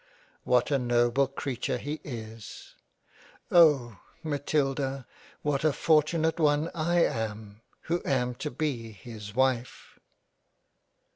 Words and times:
What 0.45 0.71
a 0.71 0.79
noble 0.79 1.27
Creature 1.27 1.77
he 1.77 2.01
is! 2.03 2.73
Oh! 3.51 3.99
Matilda 4.23 5.05
what 5.43 5.63
a 5.63 5.71
for 5.71 6.01
tunate 6.01 6.39
one 6.39 6.71
I 6.73 7.03
am, 7.05 7.61
who 7.81 8.01
am 8.03 8.33
to 8.33 8.49
be 8.49 8.93
his 8.93 9.35
Wife 9.35 9.99